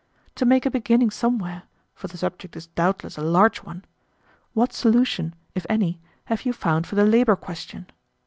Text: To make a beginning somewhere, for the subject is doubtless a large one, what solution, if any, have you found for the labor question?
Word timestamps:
To 0.33 0.47
make 0.47 0.65
a 0.65 0.71
beginning 0.71 1.11
somewhere, 1.11 1.61
for 1.93 2.07
the 2.07 2.17
subject 2.17 2.55
is 2.55 2.65
doubtless 2.65 3.19
a 3.19 3.21
large 3.21 3.59
one, 3.61 3.85
what 4.53 4.73
solution, 4.73 5.35
if 5.53 5.63
any, 5.69 6.01
have 6.25 6.43
you 6.43 6.53
found 6.53 6.87
for 6.87 6.95
the 6.95 7.05
labor 7.05 7.35
question? 7.35 7.85